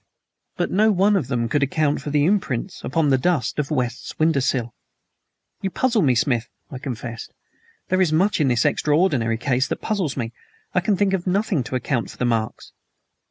[0.57, 4.17] But no one of them could account for the imprints upon the dust of West's
[4.17, 4.73] window sill.
[5.61, 7.35] "You puzzle me, Smith," I confessed.
[7.89, 10.33] "There is much in this extraordinary case that puzzles me.
[10.73, 12.73] I can think of nothing to account for the marks."